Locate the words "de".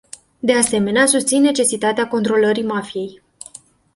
0.41-0.53